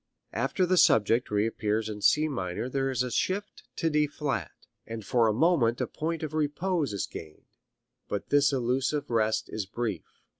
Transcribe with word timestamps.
After 0.33 0.65
the 0.65 0.77
subject 0.77 1.29
reappears 1.29 1.87
in 1.87 2.01
C 2.01 2.27
minor 2.27 2.67
there 2.69 2.89
is 2.89 3.03
a 3.03 3.11
shift 3.11 3.61
to 3.75 3.87
D 3.91 4.07
flat, 4.07 4.49
and 4.87 5.05
for 5.05 5.27
a 5.27 5.31
moment 5.31 5.79
a 5.79 5.85
point 5.85 6.23
of 6.23 6.33
repose 6.33 6.91
is 6.91 7.05
gained, 7.05 7.45
but 8.07 8.29
this 8.29 8.51
elusive 8.51 9.11
rest 9.11 9.47
is 9.53 9.67
brief. 9.67 10.23